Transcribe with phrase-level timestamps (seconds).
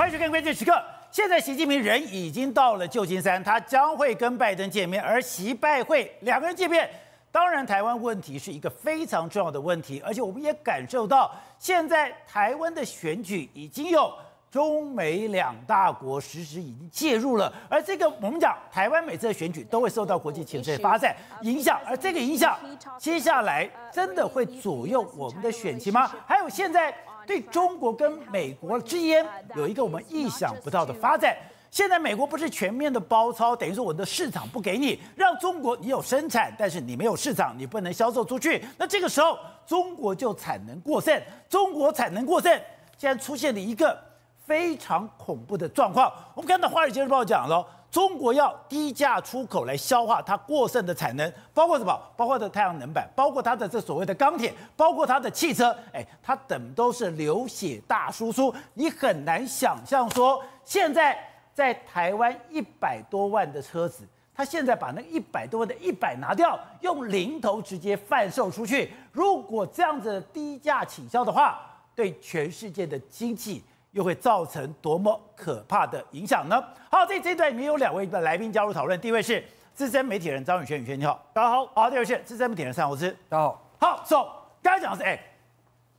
[0.00, 0.72] 欢迎收看《关键时刻》。
[1.10, 6.88] 现在习近平人已经到了旧金山，他将会跟拜登见面，而习拜会两个人见面，
[7.30, 14.10] 当然台湾问题是一个非常重要的问题，而且我们也感受到，现在台湾的选举已经有
[14.50, 22.58] 中美两大国实时已经介入了，而这个我们讲台湾每次的选举都会受到国际情势发展影响，而这个影响
[22.96, 26.10] 接下来真的会左右我们的选情吗？
[26.26, 26.90] 还有现在。
[27.30, 29.24] 对中国跟美国之间
[29.54, 31.36] 有一个我们意想不到的发展。
[31.70, 38.60] 现在美国不是全面的包抄，等于说我的市场不给你，让中国你有生产，但是你没有市场，你不能销售出去。
[38.76, 42.52] 那这个时候中国就产能过剩，中国产能过剩，
[42.98, 43.96] 现在出现了一个
[44.44, 46.12] 非常恐怖的状况。
[46.34, 47.64] 我们看到《华尔街日报》讲了。
[47.90, 52.00] 中国要低价出口来消化它过剩的产能，包括什么？
[52.16, 55.76] 包括的太阳能板，包括它的这所谓的钢铁，包括它的汽车。
[55.92, 58.54] 哎，它等都是流血大输出。
[58.74, 61.18] 你很难想象说，现在
[61.52, 68.92] 在台湾一百多万的车子，它现在把那一百多万的一百拿掉，用零头直接贩售出去。
[69.10, 71.60] 如果这样子低价倾销的话，
[71.96, 73.64] 对全世界的经济。
[73.92, 76.62] 又会造成多么可怕的影响呢？
[76.90, 78.98] 好，这这一段里面有两位的来宾加入讨论。
[79.00, 81.66] 第一位是资深媒体人张宇轩，宇轩你好，大家好。
[81.74, 83.62] 好，第二位是资深媒体人蔡宏之，大家好。
[83.78, 84.26] 好，so
[84.62, 85.20] 刚才讲的是，哎，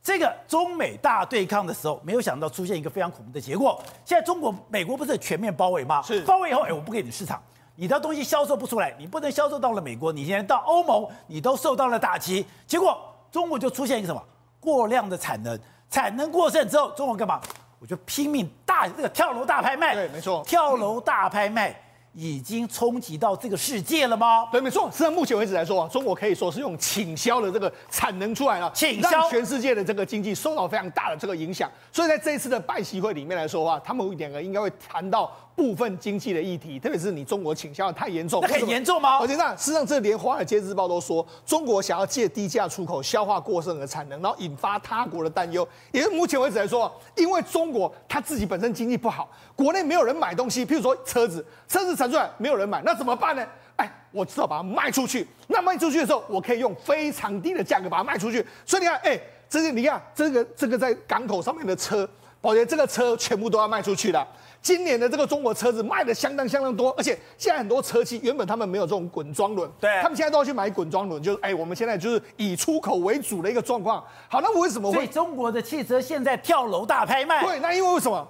[0.02, 3.78] 这个中美大对抗的时候，没有想到出现一个非常恐怖的结果。
[4.04, 6.00] 现在中国、美国不是全面包围吗？
[6.02, 6.22] 是。
[6.22, 7.42] 包围以后，哎，我不给你市场，
[7.76, 12.46] 你的东西销售不出来，你不能销售到了美国，你现在到欧盟，你都受到了打击。
[12.66, 12.98] 结果
[13.30, 14.22] 中国就出现一个什么
[14.60, 15.58] 过量的产能，
[15.90, 17.40] 产能过剩之后，中国干嘛？
[17.82, 21.76] 我就拼命大这个跳楼大拍卖，对，没错，跳楼大拍卖
[22.14, 24.46] 已经冲击到这个世界了吗？
[24.52, 24.88] 对，没错。
[24.92, 31.68] 实际上目前为止来说啊，中国可以说是用倾销的这个产能出来了，倾销让全世界的这个经济受到非常大的这个影响。
[31.90, 35.28] 所以在这一次的拜习会里面来说的话，他们两个应该会谈到。
[35.54, 39.18] 部分经济的议题，特别是你中国倾销的太严重，那很严重吗？
[39.18, 45.66] 而且那事实上，这连《华尔街日报》都说，中国想要借低价出口消化过剩的产能，然后引发他国的担忧。
[45.92, 53.46] 也是目前为止来说，因为中国它自己本身经济不好，国内没有人买东西，譬如说车子，车子产出来没有人买，那怎么办呢？
[53.76, 55.26] 哎，我只好把它卖出去。
[55.48, 58.44] 那卖出去的时候，我可以用非常低的价格把它卖出去。
[58.64, 62.08] 所以你看，哎，这是你看这个这个在港口上面的车，
[62.40, 64.26] 保洁这个车全部都要卖出去了。
[64.62, 74.02] 今年的这个中国车子卖的相当相当多，而且现在很多车企原本他们没有这种滚装轮，对，他们现在都要去买滚装轮，就是哎，我们现在就是以出口为主的一个状况。
[74.28, 75.06] 好，那为什么会？
[75.08, 77.44] 中国的汽车现在跳楼大拍卖？
[77.44, 78.26] 对，那因为为什么？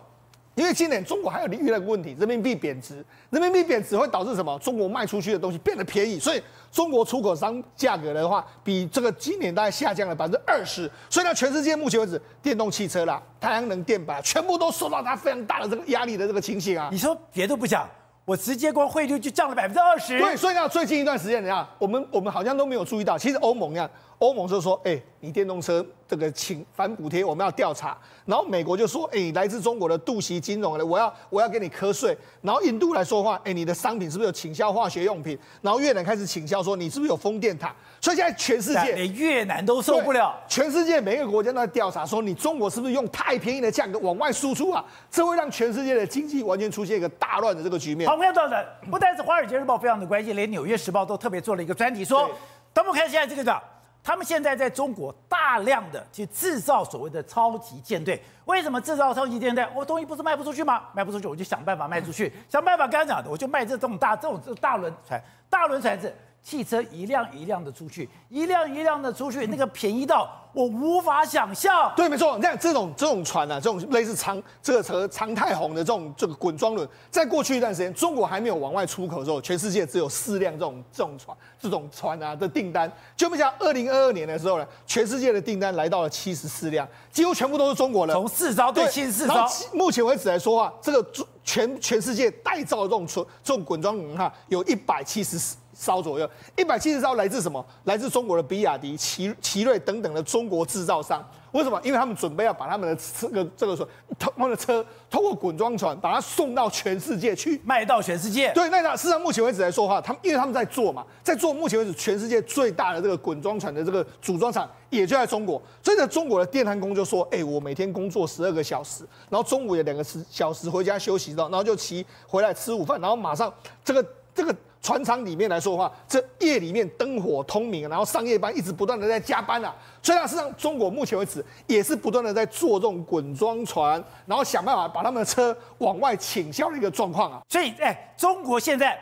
[0.55, 4.59] 因为今年中国还有另外一个问题，人民币贬值，人民币贬值会导致什么？
[4.59, 10.91] 中国卖出去的东西变得便宜，所以中国出口商价格的话，比这个今年大概下降了百分之二十。
[11.09, 16.91] 所以呢，全世界目前为止，电动汽车啦、太阳能电板，全部都受到它非常大的这个压力的这个情形啊。
[16.93, 17.89] 你说别的不讲，
[18.27, 20.19] 我直接光汇率就降了百分之二十。
[20.19, 23.89] 对，所以呢，最近一段时间，你看，我们我们好像都没有注意到，其实欧盟呀。
[24.23, 48.09] 欧盟就说：“哎、欸，你电动车这个请反补贴，我们要调查。”然后美国就说：“哎、欸，来自中国的杜锡金融的，我要我要给你瞌税。”然后印度来说话：“哎、欸，你的商品是不是有倾销化学用品？”然后越南开始倾销说：“你是不是有风电塔？”所以现在全世界连越南都受不了，全世界每个国家都在调查说：“你中国是不是用太便宜的价格往外输出啊？”这会让全世界的经济完全出现一个大乱的这个局面。
[48.09, 52.31] 好，看到的不单是《华尔街日报》非常的关心，连《纽约时报》都特别做了一个专题，说
[52.73, 53.61] ：“咱们看现在这个的。”
[54.05, 59.67] 他们现在在中国大量的去制造所谓的超级舰队，为什么制造超级舰队？
[59.75, 60.83] 我东西不是卖不出去吗？
[60.93, 66.13] 卖不出去，我就想办法卖出去，想办法刚刚讲的，我就卖这这么大这种大轮船，大轮船子。
[66.43, 71.93] 汽车一辆一辆的出去，一辆一辆的出去，那个便宜到我无法想象。
[71.97, 72.37] 对，没错。
[72.37, 82.91] 你看这种这种船啊，这种类似长这个车长太红的这种这个滚装轮，在过去一段时间，中国还没有往外出口的时候，全世界只有四辆这种这种船这种船啊的订单。
[83.17, 88.15] 就没想到二零二二年的时候呢，全世界的订单来到了七十四辆，几乎全部都是中国人。
[88.15, 89.47] 从四艘对七十四艘。
[89.73, 91.07] 目前为止来说啊，这个
[91.45, 95.57] 全全世界代造的这种船这种滚装轮哈，有一百七十四。
[95.83, 97.65] 艘左右，一百七十艘来自什么？
[97.85, 101.29] 来自中国的比亚迪、奇奇瑞等等的中国制造商。
[101.51, 101.79] 为什么？
[101.85, 103.87] 因为他们准备要把他们的这个这个说，
[104.19, 108.51] 他们的车通过滚装船把它送到全世界去，卖到全世界。
[108.55, 115.61] 对，那那事实上目前为止来说的话，他们因为他们在做嘛，在做目前为止全世界最大的这个滚装船的这个组装厂，也就在中国。
[115.83, 123.53] 所以呢，中国的电焊工就说：“哎、欸，我每天工作十二个小时，然后中午有两个时小时回家休息到，然后就骑回来吃午饭，然后马上
[123.85, 124.03] 这个
[124.35, 129.73] 这个。”船厂里面来说的话，这夜里面灯火通明，然后上夜班一直不断的在加班啊。
[130.03, 137.41] 所以呢，事实上中国目前为止也是不断的在做这种滚装船，然后想办法把他们的车往外倾销的一个状况啊。
[137.49, 138.99] 所以，哎，中国现在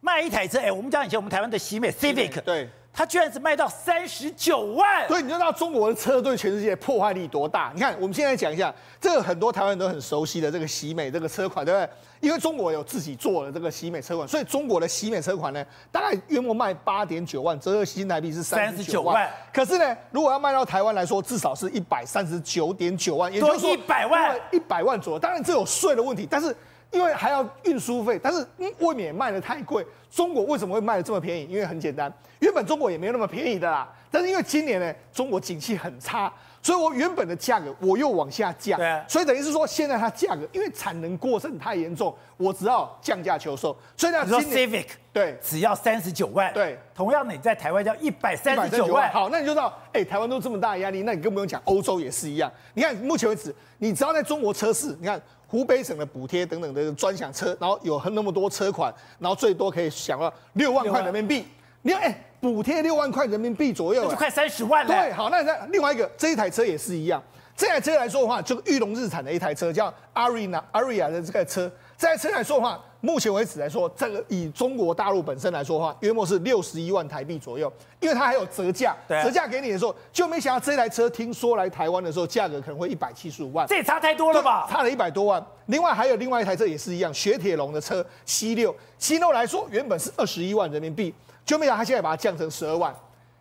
[0.00, 2.68] 卖一台车，哎，我们讲以前我们台湾的喜美 Civic，对。
[2.94, 7.72] 它居然是卖到三十九万，所以你知道中国的车对全世界破坏力多大？
[7.74, 11.88] 你看，我们现在讲一下这个很多台湾人都很熟悉的这个喜美这个车款，对不对？
[12.20, 19.26] 因为中国有自己做的这个喜美车款，所以中国的喜美车款呢，大概约莫卖八点九万，折合新台币是三十九万。
[19.54, 25.18] 可是呢，如果要卖到台湾来说，至少是一百三十九点九万，也就是说一百万，一百万左右。
[25.18, 26.54] 当然这有税的问题，但是。
[26.92, 28.46] 因为还要运输费，但是
[28.78, 29.84] 未免卖的太贵。
[30.10, 31.46] 中国为什么会卖的这么便宜？
[31.48, 33.90] 因为很简单，原本中国也没有那么便宜的啦。
[34.10, 36.30] 但是因为今年呢，中国景气很差，
[36.60, 38.78] 所以我原本的价格我又往下降。
[38.78, 39.02] 对啊。
[39.08, 43.74] 所以等于是说，现在它价格因为产能过剩太严重，我只好降价求售。
[43.96, 46.52] 所以呢，今年 Civic 对只要三十九万。
[46.52, 46.78] 对。
[46.94, 49.10] 同样的，你在台湾要一百三十九万。
[49.10, 52.52] 好，那你就知道，哎，台湾都这么大的压力，那你更不用讲，欧洲也是一样。
[52.74, 55.18] 你看目前为止，你只要在中国车市，你看。
[55.52, 61.44] 湖北省的补贴等等的专享车，然后有很那么多车款，然后最多可以享到六万块人民币。
[61.82, 64.90] 你看，哎，补贴六万块人民币左右，就快三十万了。
[64.90, 67.22] 对，好，那那另外一个这一台车也是一样，
[67.54, 72.82] 这台车来说的话，就裕隆日产的一台车叫 Arina Ariya 的这个车，这台车来说的话。
[73.02, 84.68] 目前为止来说，这个以中国大陆本身来说的话，约莫是六十一万台币左右，因为它还有折价，折价给你的时候，就没想到这台车听说来台湾的时候，价格可能会一百七十五万，这也差太多了吧？
[84.70, 85.44] 差了一百多万。
[85.66, 91.12] 另外还有另外一台车也是一样，雪铁龙的车 C 六，C 六来说原本是二十一万人民币，
[91.44, 92.94] 就没想到它现在把它降成十二万。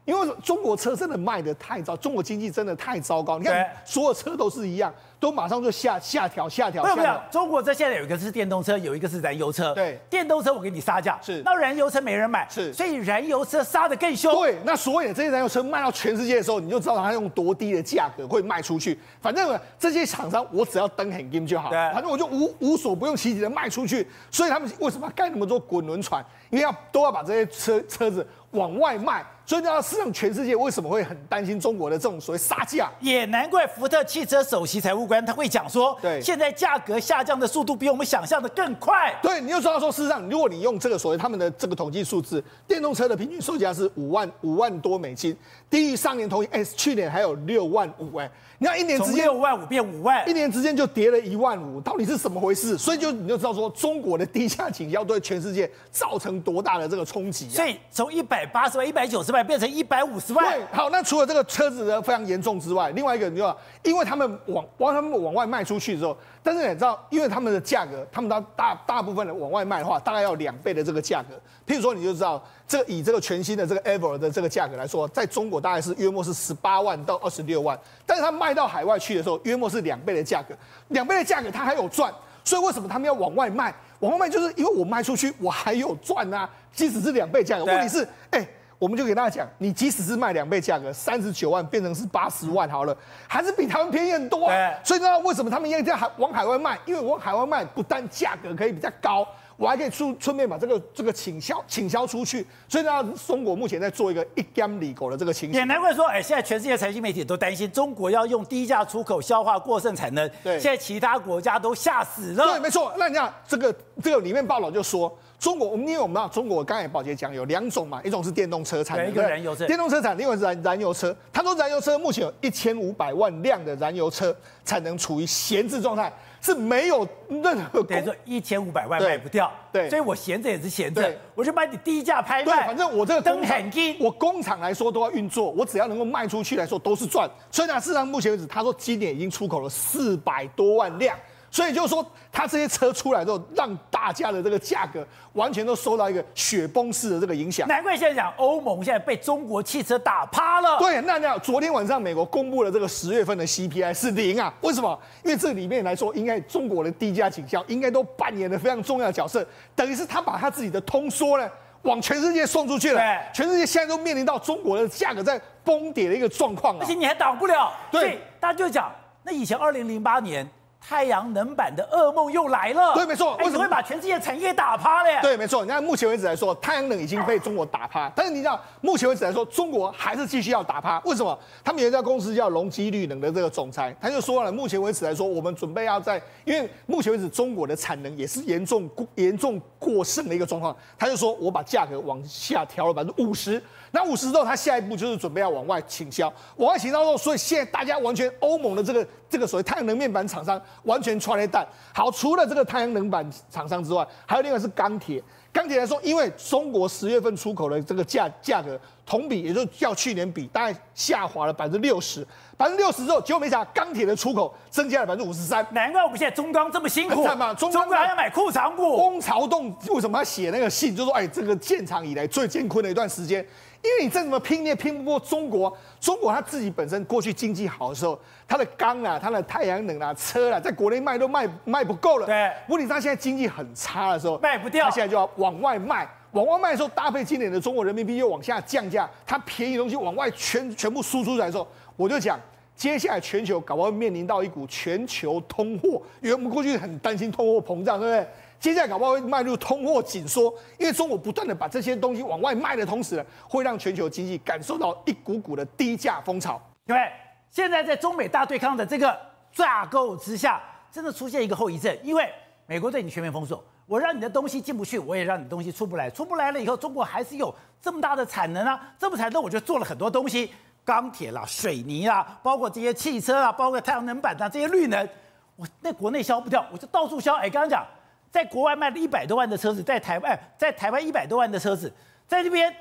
[0.03, 3.37] 因为中国车真的卖的太糟，中国经济真的太糟糕。
[3.37, 4.91] 你看，所有车都是一样，
[5.21, 6.83] 都马上就下下调下调。
[6.83, 9.71] 没有没有，中国这现在有一个是电动车，有一个是燃油车。
[9.75, 11.43] 对，电动车我给你杀价，是。
[11.45, 12.73] 那燃油车没人买，是。
[12.73, 14.33] 所以燃油车杀的更凶。
[14.33, 18.99] 对，那所以这些燃油车卖到全世界的时候，你就知道它用多低的价格会卖出去。
[19.21, 21.69] 反正这些厂商，我只要登很金就好。
[21.69, 21.77] 对。
[21.93, 24.07] 反正我就无无所不用其极的卖出去。
[24.31, 26.25] 所以他们为什么要盖那么多滚轮船？
[26.49, 29.23] 因为要都要把这些车车子往外卖。
[29.43, 32.89] 所以，要让全世界为什么会很担心中国的这种所谓杀价？
[33.01, 39.13] 也难怪福特汽车首席财务官他会讲说，对，现在价格下降的速度比我们想象的更快。
[39.21, 45.35] 对，你就知道说，事实上，如果你用这个所谓他们的这个统计数字，电动车的平均售价是五万五万多美金，
[45.69, 48.31] 低于上年同期，哎，去年还有六万五，哎。
[48.61, 52.77] 你看一年之间六万五变五万，一年之间就跌了一万五，到底是怎么回事？
[52.77, 57.55] 所以就你就知道说，中国的低价倾销对全世界造成多大的这个冲击啊！
[57.55, 60.45] 所以从一百八十万、一百九十万变成一百五十万。
[60.55, 71.35] 对，好，那除了这个车子的非常严重之外，另外一个你知道，因为他们往往他们往外卖出去之后，但是你知道，因为他们的价格，他们大大大部分的往外卖的话，大概要两倍的这个价格。
[71.67, 72.41] 譬如说，你就知道。
[72.67, 80.55] 这以这个全新的这个 Ever 的这个价格来说，在中国大概是约莫是十八万到二十六万，但是它卖到海外去的时候，约莫是两倍的价格，
[80.87, 82.09] 两倍的价格它还有赚，
[82.45, 83.75] 所以为什么他们要往外卖？
[83.99, 87.65] 往外卖就是因为我卖出去我还有赚啊，即使是两倍价格。
[87.65, 88.47] 问题是，哎，
[88.81, 92.97] 我们就给大家讲，你即使是卖两倍价格，三十九万变成是八十万好了，
[93.27, 94.73] 还是比他们便宜很多啊。
[94.83, 96.79] 所以呢，为什么他们要这样海往海外卖？
[96.87, 99.23] 因为往海外卖不但价格可以比较高。
[99.55, 105.59] 我还可以出顺便把这个这个倾销倾销出去，所以呢，中国目前在做一个一干里狗的这个情形。
[105.59, 110.27] 也难怪说，哎，现在全世界财经媒体都担心中国要用低价出口消化过剩产能。
[110.43, 112.43] 对，现在其他国家都吓死了。
[112.43, 112.91] 对，没错。
[112.97, 121.15] 那你看这个这个里面报道就说，中国我们因为我们知道中国刚才宝杰讲有两种嘛，一种是电动车产能，一个燃油车，电动车产能，另外是燃燃油车。
[121.33, 124.33] 他说燃油车目前有一千五百万辆的燃油车
[124.63, 126.13] 产能处于闲置状态。
[126.43, 137.29] 是没有任何，等于说一千五百万卖不掉，对，所以我闲着也是闲着，我就把你低价拍卖，对，反正我这个灯很低，我工厂来说都要运作，我只要能够卖出去来说都是赚。
[137.51, 141.15] 所以呢，事实上目前为止，他说今年已经出口了四百多万辆。
[141.51, 147.67] 所以就是说，他这些车出来之后，让大家的这个价格完全都受到一个雪崩式的这个影响。
[147.67, 150.79] 难怪现在讲欧盟现在被中国汽车打趴了。
[150.79, 154.53] 对，那那昨天晚上美国公布了这个十月份的 CPI 是零啊？
[154.61, 154.97] 为什么？
[155.25, 161.49] 因为这里面来说，应该中国的低价倾销应该都扮演了非常重要的角色，等于是他把他自己的通缩呢
[161.81, 163.01] 往全世界送出去了。
[163.01, 167.73] 对，全世界现在都面临到中国的价格在崩跌的一个状况啊，而且你还挡不了。
[167.91, 168.89] 对，大家就讲，
[169.25, 170.49] 那以前二零零八年。
[170.81, 172.93] 太阳能板的噩梦又来了。
[172.95, 173.37] 对，没错。
[173.37, 175.21] 为什么会把全世界产业打趴了呀？
[175.21, 175.63] 对，没错。
[175.63, 178.11] 你看，目前为止来说，太阳能已经被中国打趴。
[178.15, 180.99] 但是你知道，目前为止来说，中国还是继续要打趴。
[181.05, 181.37] 为什么？
[181.63, 193.61] 他们有一家公司叫隆基绿能的这个总裁，他就说了，目前为止来说，我们准备要在，因为目前为止中国的产能也是严重严重过剩的一个状况，他就说我把价格往下调了百分之五十。
[193.91, 201.67] 那五十之后，他下一步就是准备要往外倾销，往外倾销之后，所以现在大家完全欧盟的这个这个所谓太阳能面板厂商完全穿了蛋。
[201.93, 205.21] 好，除了这个太阳能板厂商之外，还有另外是钢铁。
[205.53, 212.25] 钢铁来说，因为中国十月份出口的这个价价格同比，也就是较去年比，大概下滑了百分之六十，
[212.55, 215.67] 百分之六十之后，结果没想到钢铁的出口增加了百分之五十三。
[215.71, 218.95] 难怪我们现在中钢这么辛苦，中钢还要买裤长股。
[218.95, 220.95] 翁朝栋为什么要写那个信？
[220.95, 223.45] 就说，哎，这个建厂以来最艰困的一段时间。
[223.83, 225.75] 因为你再怎么拼，你也拼不过中国。
[225.99, 232.25] 中国它自己本身过去经济好的时候，它的钢啊、它的太阳能啊、车啊，在国内卖都卖卖不够了。
[232.27, 236.07] 对，问题是它现在经济很差的时候，卖不掉，它现在就要往外卖。
[236.31, 242.39] 往外卖的时候，搭配今年的中国人民币又往下降价，它便宜的东西往外全全部输出来的时候，我就讲，
[242.75, 248.27] 接下来全球搞不好面临到一股全球通货，因为我们过去很担心通货膨胀，对不对？
[248.61, 256.61] 接下来搞不好会迈入通货紧缩，因为中国不断的把这些东西往外卖的同时呢，会让全球经济感受到一股股的低价风潮。
[256.85, 257.01] 因为
[257.49, 259.19] 现在在中美大对抗的这个
[259.51, 262.29] 架构之下，真的出现一个后遗症，因为
[262.67, 267.51] 美国对你全面封锁，我让你的东西进不去，我也让你的东西出不来，出不来了以后，中国还是有
[267.81, 270.53] 这么大的产能啊，这么产能，我就做了很多东西，
[270.85, 275.09] 钢铁啦、水泥啦，包括这些汽车啊，包括太阳能板啊，这些绿能，
[275.55, 277.33] 我那国内销不掉，我就到处销。
[277.37, 277.83] 哎，刚刚讲。
[278.31, 281.91] 在国外卖了一百多万的车子，在台湾，在台湾一百多万的车子，
[282.25, 282.73] 在这边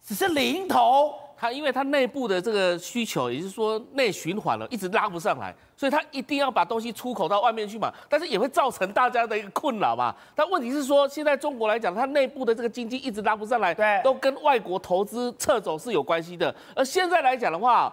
[0.00, 1.12] 只是零头。
[1.34, 7.92] 它因为它内部的这个需求，也就是说内循环了，一直拉不上来，所以它一定要把东西出口到外面去嘛。
[8.08, 10.14] 但是也会造成大家的一个困扰嘛。
[10.36, 16.54] 但问题是说，现在中国来讲，它内部的这个经济一直拉不上来，对，都跟外国投资撤走是有关系的。
[16.76, 17.92] 而现在来讲的话，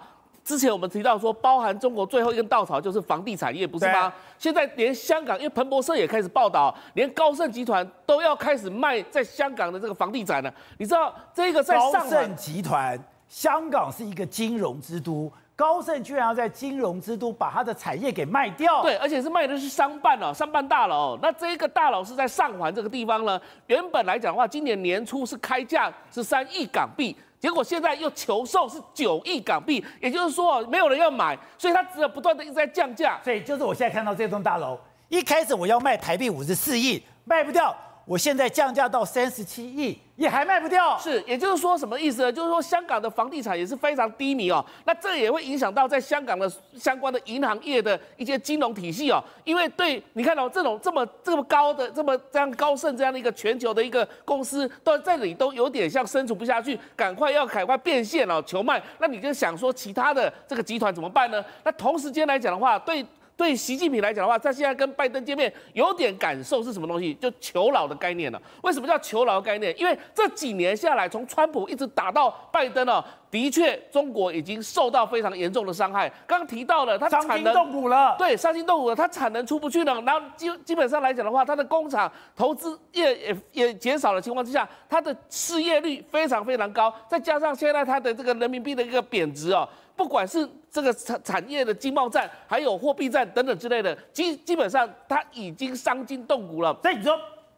[0.49, 4.11] 之前我们提到说，包含中国最后一根稻草就是房地产业，不是吗？
[4.39, 10.51] 现在连香港，因为彭博社也开始报道，连高盛集团都要开始卖在香港的这个房地产了。
[10.79, 18.81] 你知道这个在上高盛集团，香港是一个金融之都，高盛居然要在金融之都把它的产业给卖掉。
[18.81, 21.15] 对，而且是卖的是商办哦，商办大楼。
[21.21, 23.39] 那这个大楼是在上环这个地方呢。
[23.67, 27.15] 原本来讲的话，今年年初是开价是三亿港币。
[27.39, 33.19] 结果现在又求售是九亿港币，也就是说没有人要买，所以它只有不断的一直在降价。
[33.23, 34.77] 所以就是我现在看到这栋大楼，
[35.07, 37.75] 一开始我要卖台币五十四亿，卖不掉。
[38.05, 40.97] 我现在降价到三十七亿，也还卖不掉。
[40.99, 42.31] 是，也就是说什么意思呢？
[42.31, 44.63] 就是说香港的房地产也是非常低迷哦。
[44.85, 49.23] 那这也会影响到在香港的相关的银行业的一些金融体系哦。
[49.45, 58.83] 因为对你看到、这种这么这么高的这么这样高盛这样的一个全球的一个公司，都在这里都有点像生存不下去，赶快要赶快变现哦，求卖。
[58.99, 61.43] 那你就想说其他的这个集团怎么办呢？
[61.63, 63.05] 那同时间来讲的话，对。
[63.39, 67.13] 对习近平来讲的话，他现在跟拜登见面有点感受是什么东西？
[67.13, 68.41] 就求饶的概念了。
[68.63, 69.73] 为什么叫求饶概念？
[69.79, 76.09] 因为这几年下来，从川普一直打到拜登哦，的确中国已经受到非常严重的伤害。
[76.25, 80.01] 刚刚提到了，它产能伤筋动骨了，对，伤筋动骨了，它产能出不去了。
[80.01, 86.93] 然后基基本上来讲的话，它的工厂投资业也也减少的情况之下，它的失业率非常非常高。
[87.07, 89.67] 再加上现在它的这个人民币的一个贬值哦。
[89.95, 96.73] 不管是这个产产业的经贸战，还有货币战等等之类的，基基本上它已经伤筋动骨了。
[96.81, 97.13] 所以你说，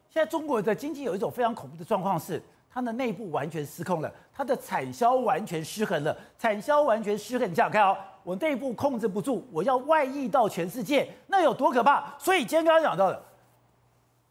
[0.09, 2.41] 现在中国的经济有一种非常恐怖的状况是，
[2.73, 7.49] 它的内部完全失控了，它的产销完全失衡了，产销完全失衡。
[7.49, 12.15] 你想想看哦，我内部控制不住，我要外溢到全世界，那有多可怕？
[12.17, 13.17] 所以今天刚刚讲到的，《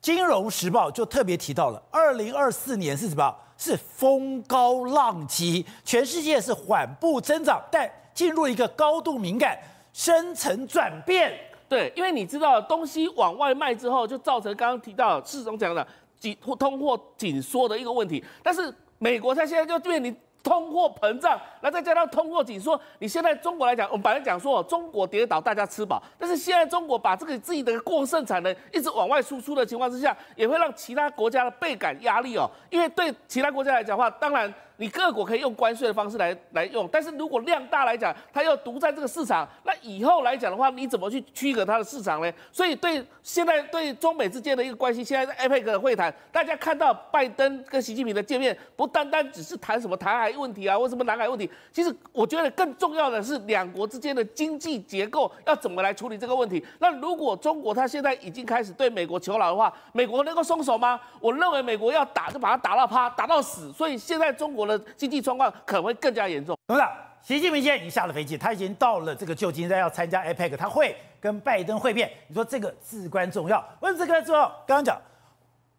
[0.00, 3.35] 金融时报》就特别提到了，二零二四年是什么？
[3.59, 9.59] 是风高浪急，全世界是缓步增长，但进入一个高度敏感、
[9.92, 11.38] 深层转变。
[11.68, 15.87] 对，因为你知道东西往外卖之后，就造成刚刚提到世总讲的
[16.21, 18.25] 紧通货紧缩的一个问题。
[18.43, 32.49] 但是美国它现在就面临通货膨胀，那再加上通货紧缩，你现在中国来讲，我们本来讲说中国跌倒大家吃饱，但是现在中国把这个自己的过剩产能一直往外输出的情况之下，也会让其他国家的倍感压力哦。
[32.71, 34.55] 因为对其他国家来讲的话，当然。
[34.80, 42.32] 你各国可以用关税的方式来来用，但是如果量大来讲，它要独占这个市场，那以后来讲的话，你怎么去区隔它的市场呢？
[42.50, 56.64] 所以对现在对中美之间的一个关系，现在在 APEC 的会谈，大家看到拜登跟习近平的见面，不单单只是谈什么台海问题啊，或什么南海问题，其实我觉得更重要的是两国之间的经济结构要怎么来处理这个问题。
[56.78, 60.99] 那如果中国它现在已经开始对美国求饶的话，美国能够松手吗？
[61.20, 63.70] 我认为美国要打就把它打到趴，打到死。
[63.75, 66.57] 所以现在中国经济状况可能会更加严重。
[66.67, 72.11] 董事长，习近平现在已经下了飞机，他已经到了这个旧金山要参加 APEC，他会跟拜登会面。
[72.29, 73.62] 你说这个至关重要？
[73.81, 74.49] 为什么这个重要？
[74.67, 75.00] 刚刚讲，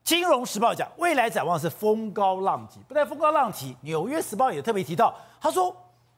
[0.03, 5.75] 金融时报讲未来展望是风高浪急，不但风高浪急，纽约时报也特别提到，他说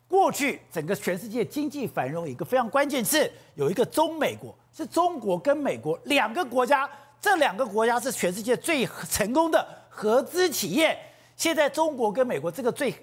[0.07, 6.89] 过去整个全世界经济繁荣一个非常关键是，有一个中美国，是中国跟美国两个国家，
[7.21, 10.97] 这两个国家是全世界最成功的合资企业。
[11.35, 12.93] 现在中国跟美国这个最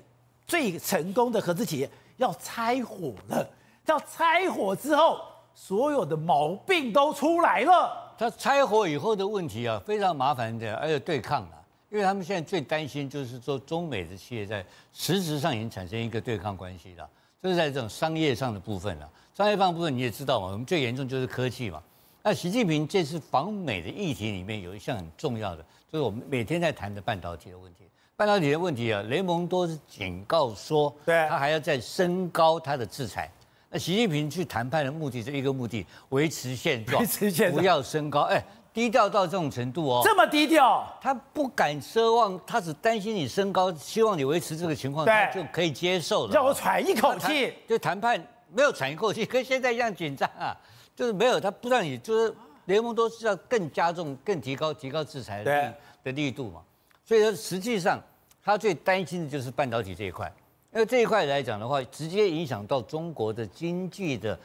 [0.47, 3.49] 最成功的合资企业要拆伙了，
[3.87, 5.21] 要拆伙之后，
[5.55, 8.15] 所有的毛病都出来了。
[8.19, 17.09] 他拆伙以后的问题啊，非常麻烦的，而且对抗啊，因为他们现在最担心就是说中美的企业在实质上已经产生一个对抗关系了，
[17.43, 19.11] 就是在这种商业上的部分了。
[19.35, 21.83] 商业上的部分你也知道嘛，我们最严重就是科技嘛。
[22.23, 27.85] 那习近平这次访美的议题里面有一项很重要的，就是我们每天在谈的半导体的问题。
[28.21, 33.33] 半导体的问题啊，雷蒙多是警告说，对，他还要再升高他的制裁。
[33.71, 38.21] 那习近平去谈判的目的是一个目的，维持现状，维持现状，不要升高。
[38.25, 38.39] 哎，
[38.75, 46.33] 低调到这种程度哦，这么低调，他不敢奢望，他只担心你升高，希望你维持这个情况，他就可以接受了。
[46.35, 47.55] 让我喘一口气。
[47.67, 48.23] 就谈判
[48.53, 50.55] 没有喘一口气，跟现在一样紧张啊，
[50.95, 52.35] 就是没有，他不让你，就是
[52.67, 55.75] 雷蒙多是要更加重、更提高、提高制裁的力
[56.05, 56.61] 的力度嘛。
[57.03, 58.01] 所以说，实际上
[58.45, 60.33] 他最担心的就是半导体这一块。
[60.73, 64.39] 因为这一块来讲的话，直接影响到中国的经济的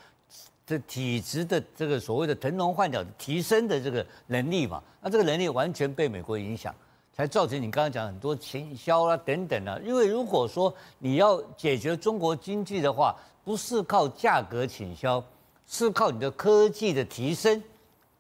[0.65, 6.73] 这体质的这个所谓的腾笼换鸟提升的这个能力嘛，那这个能力完全被美国影响，
[7.15, 9.79] 才造成你刚刚讲很多倾销啊等等啊。
[9.85, 15.23] 因为如果说你要解决中国经济的话，不是靠价格倾销，
[15.67, 17.61] 是靠你的科技的提升，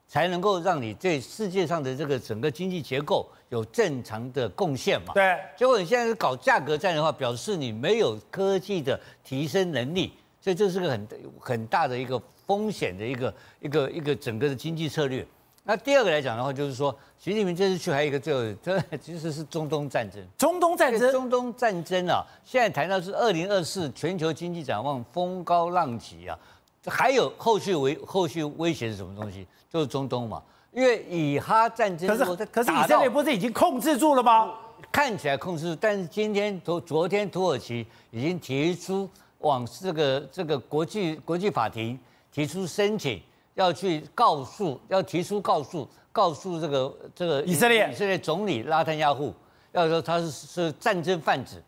[0.07, 3.27] 才能够让你对世界上的这个整个经济结构。
[3.49, 5.13] 有正常的贡献嘛？
[5.13, 5.37] 对。
[5.55, 11.07] 结果你现在是搞价格战的话，表示你没有科技的提升能力，所以这是个很
[11.39, 15.25] 很大的一个风险的一个一个一个整个的经济策略。
[15.63, 20.21] 那第二个来讲的话，就是说习近平这次去还有一个最后，这其实是中东战争。
[20.37, 21.11] 中东战争。
[21.11, 26.37] 中东战争啊，现在谈到是二零二四全球经济展望风高浪急啊，
[26.87, 29.45] 还有后续威后续威胁是什么东西？
[29.71, 30.41] 就是中东嘛。
[30.71, 34.53] 因为以哈战争，可是可是以色列不是已经控制住了吗？
[34.91, 41.97] 看起来控制住，但是今天昨昨天土耳其已经提出往这个这个国际国际法庭
[42.29, 43.21] 提出申请，
[43.53, 49.33] 要去告诉，要提出告诉告诉这个这个以色列以色列总理拉坦亚户，
[49.71, 51.63] 要说他是是战争贩子，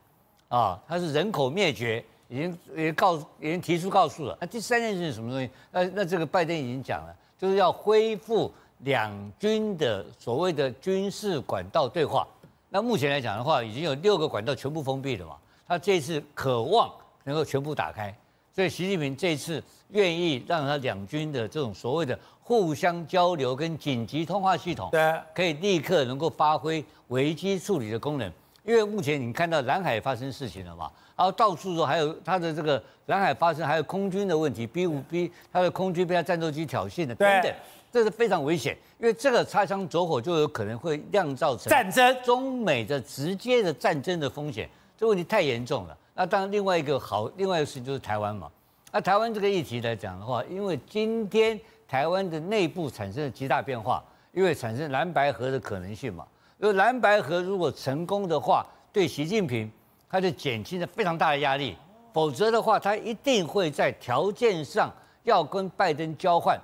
[0.49, 4.37] 啊，他是人口灭绝，已经也告已经提出告诉了。
[4.41, 5.49] 那第三件事是什么东西？
[5.71, 8.51] 那那这个拜登已经讲了，就是要恢复。
[8.81, 12.27] 两军的所谓的军事管道对话，
[12.69, 15.35] 那目前来讲的话，已经有六个管道全部封闭了嘛。
[15.67, 16.87] 他这次渴望
[17.23, 18.15] 能够全部打开，
[18.53, 28.31] 所以习近平这次愿意让他两军的这种所谓的互相交流跟紧急通话系统，对，可以立刻能够发挥危机处理的功能。
[28.63, 37.53] 因为目前你看到南海发生事情了嘛，然后到处说还有他的这个南海发生还有空军的问题，B 五 B 他的空军被他战斗机挑衅的等等。
[37.91, 45.97] 这是非常危险，因为这个擦枪走火就有可能会酿造成战争，中美的直接的战争的风险，这问题太严重了。
[46.13, 48.51] 那当然，另外一个好，另外一个事情就是台湾嘛。
[48.91, 54.03] 那台湾这个议题来讲的话，因为今天台湾的内部产生了极大变化，
[54.33, 56.27] 因为产生蓝白河的可能性嘛。
[56.59, 59.71] 因为蓝白河如果成功的话，对习近平
[60.09, 61.75] 他就减轻了非常大的压力，
[62.13, 64.93] 否则的话，他一定会在条件上
[65.23, 66.59] 要跟拜登交换。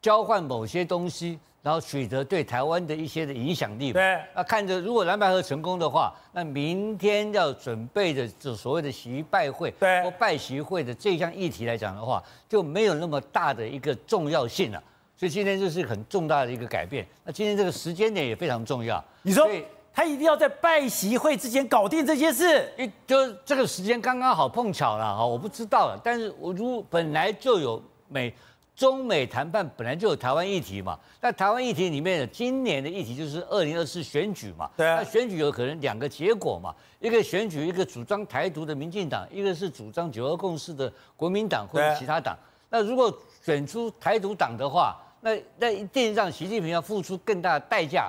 [0.00, 3.92] 交换某些东西，然后取得对台湾的一些的影响力。
[3.92, 14.80] 对，那看着如果蓝白合成功的话，那明天要准备的这所谓的习拜会，对，或拜习会的这项议题来讲的话，就没有那么大的一个重要性了。
[15.16, 17.04] 所以今天就是很重大的一个改变。
[17.24, 19.04] 那今天这个时间点也非常重要。
[19.22, 19.48] 你说
[19.92, 22.72] 他一定要在拜习会之前搞定这些事？
[22.78, 26.00] 一就这个时间刚刚好碰巧了哈，我不知道了。
[26.02, 28.34] 但是我如果本来就有美。
[28.78, 42.38] 中美谈判本来就有台湾议题嘛，那台湾议题里面的今年的议题就是二零二四选举嘛，对啊，那选举有可能两个结果嘛，一个选举一个主张台独的民进党，一个是主张九二共识的国民党或者其他党，
[42.70, 43.12] 那如果
[43.44, 48.08] 选出台独党的话，那那一定让习近平要付出更大的代价，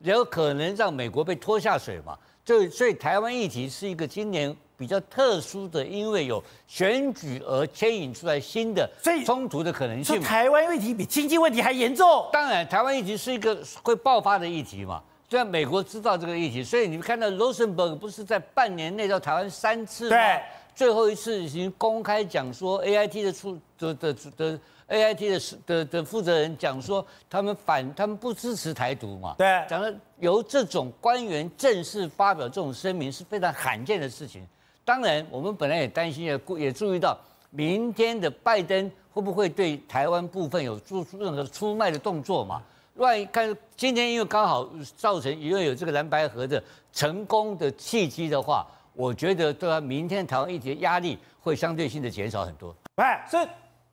[0.00, 4.56] 有可能让美国被拖下水嘛，就所以台湾议题是一个今年。
[4.78, 8.88] 比较特殊的，因为有选举而牵引出来新的
[9.26, 10.04] 冲突的可能性。
[10.04, 12.24] 所以台湾问题比经济问题还严重。
[12.32, 15.02] 当然，台湾议题是一个会爆发的议题嘛。
[15.28, 20.10] 虽然美国知道这个议题，所以你们看到罗森伯格不是在半年内到台湾三次吗？
[20.10, 20.40] 对。
[20.76, 29.34] 最后一次已经公开讲说，A I T 的出的的的的的的负责人讲说，他们反，他们不支持台独嘛？
[29.36, 34.46] 对，讲了由这种官员正式发表这种声明是非常罕见的事情。
[34.84, 37.18] 当然，我们本来也担心，也也注意到，
[37.50, 42.62] 明天的拜登会不会对台湾部分有做出任何出卖的动作嘛？
[42.94, 46.60] 万一看今天因为刚好造成因为有这个蓝白河的
[46.92, 52.74] 成功的契机的话，我觉得对他明天台湾议题的压力会相对性的减少很多。
[52.96, 53.46] 哎，所以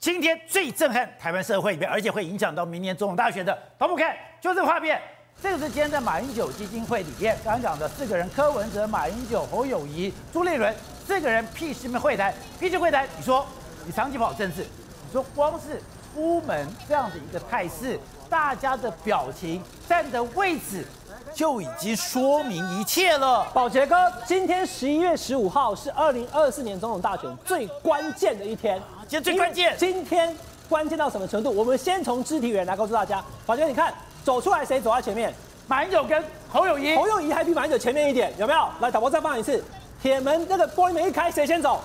[0.06, 5.02] 今天最震撼台湾社会里面，而且会影响到明年总统大选的，同步看就这个画面。
[5.42, 10.72] 这个是今天在马英九基金会里面刚刚讲的四个人：柯文哲、马英九、侯友谊、朱立伦。
[11.08, 13.08] 四个人屁事没会谈，屁事会谈。
[13.18, 13.44] 你说
[13.84, 15.82] 你长期跑政治，你说光是
[16.14, 20.86] 出门这样的一个态势，大家的表情、站的位置，
[21.34, 23.44] 就已经说明一切了。
[23.56, 29.76] 宝杰哥，今天十一月十五号是二零二四年总统大选最关键的一天，今天最关键。
[29.78, 30.36] 今天
[30.68, 31.52] 关键到什么程度？
[31.52, 33.24] 我们先从肢体语言来告诉大家。
[33.46, 35.32] 宝娟，你看走出来谁走在前面？
[35.68, 38.68] 马英九跟侯友谊，侯友谊还比马英九前面一点，有没有？
[38.80, 39.64] 来，导播再放一次。
[40.02, 41.80] 铁门那个玻璃门一开，谁先走？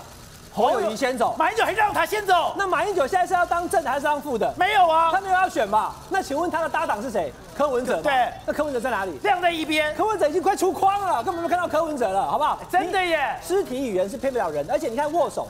[0.53, 1.37] 侯友谊先走。
[1.39, 2.55] 马英九还让他先走？
[2.57, 4.53] 那马英九现在是要当正的还是当副的？
[4.57, 5.95] 没有啊，他没有要选吧？
[6.09, 7.31] 那请问他的搭档是谁？
[7.55, 8.01] 柯文哲。
[8.01, 9.13] 对，那柯文哲在哪里？
[9.23, 9.95] 晾在一边。
[9.95, 12.59] 柯文哲已经快出框了，根本没看到柯文哲了，好不好？
[12.71, 15.47] 真的耶，肢体语言是骗不了人的，而且你看握手，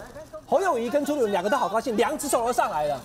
[0.51, 3.01] 侯友谊跟朱立伦两个都好高兴，两只手都上来了。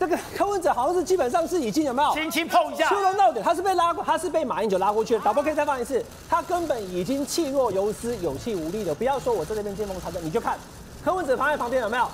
[0.00, 5.20] 这个柯文哲好像是基本上是已经有没有轻轻碰一下，触动到底，他是被拉过，他是被马英九拉过去的。
[5.20, 8.94] 导播可以再放一次，他根本已经气若游丝，有气无力的。
[8.94, 10.58] 不要说我在这边见缝插针，你就看
[11.04, 12.08] 柯文哲旁边旁边有没有？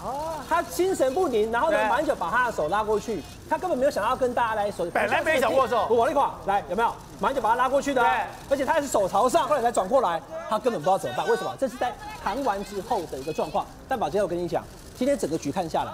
[0.49, 6.93] 他心神不宁，然后呢，马英九把他的手拉过去，他根本没有想要跟大家来手，本来没想握手，我那块来有没有？
[7.21, 8.03] 马英九把他拉过去的，
[8.49, 11.25] 而且他还是手朝上，后来才转过来，他根本不知道怎么办。
[11.29, 11.55] 为什么？
[11.57, 13.65] 这是在谈完之后的一个状况。
[13.89, 14.65] 但宝杰，我跟你讲，
[14.97, 15.93] 今天整个局看下来，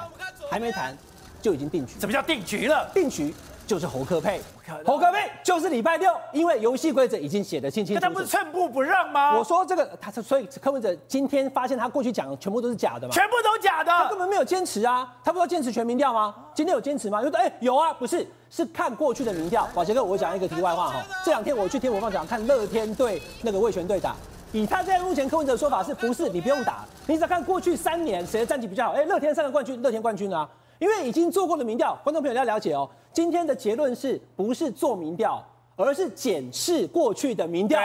[0.51, 0.97] 还没谈。
[1.43, 2.01] 就已经定局。
[2.01, 2.91] 什么叫定局了？
[2.93, 3.33] 定局
[3.67, 4.41] 就是侯克佩，
[4.85, 8.07] 侯克佩就是礼拜六，因为游戏规则已经写得清清楚楚。
[8.07, 9.37] 他不是寸步不让吗？
[9.37, 13.13] 我说这个，他所以柯文哲今天发现他过去讲的全部都是假的嘛？
[13.13, 15.13] 全部都假的，他根本没有坚持啊！
[15.25, 16.33] 他不说坚持全民调吗？
[16.55, 17.21] 今天有坚持吗？
[17.21, 19.69] 有的，哎，有啊，不是，是看过去的民调。
[19.75, 24.15] 宝杰哥，我讲一个题外话哈，这两天我去天母棒球场看乐天对那个魏全队打，
[24.53, 26.29] 以他现在目前柯文哲的说法是不是？
[26.29, 28.93] 你不用打，你只要看过去三年谁的战绩比较好。
[28.93, 30.49] 哎，乐天三个冠军，乐天冠军啊。
[30.79, 32.89] 因为已经做过的民调，观众朋友要了解哦。
[33.13, 35.43] 今天的结论是不是做民调，
[35.75, 37.81] 而是检视过去的民调，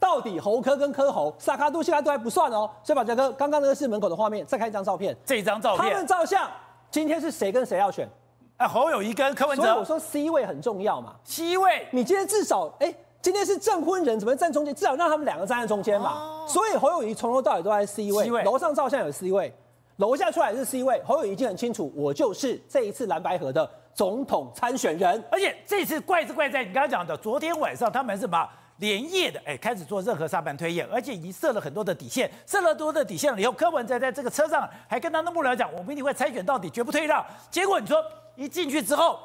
[0.00, 2.68] 到底侯科跟柯侯，萨卡杜、西卡度还不算哦。
[2.82, 6.50] 所以宝杰哥，刚刚那个是门口的画面，再看一张照片，这张照片，他们照相，
[6.90, 8.08] 今天是谁跟谁要选？
[8.56, 9.62] 啊，侯友谊跟柯文哲。
[9.62, 14.74] 所以我说 C 位很重要嘛，C 位，你今天至少，哎，今天是证婚人，怎么站中间？
[14.74, 16.10] 至少让他们两个站在中间嘛。
[16.10, 19.54] 哦、所以侯友谊从头到尾都在 C 位，楼上照相有 C 位。
[19.96, 25.22] 楼下出来的是 C 位，侯友已经很清楚，我就是这一次蓝白合的总统参选人。
[25.30, 37.24] 而且这次怪是怪在你刚刚讲的，昨天晚上他们是什么连夜的哎开始做任何沙盘推演，而且已经设了很多的底线，设了多的底线了以后，柯文哲在这个车上还跟他的幕僚讲，我们一定会参选到底，绝不退让。
[37.50, 38.02] 结果你说
[38.34, 39.20] 一进去之后，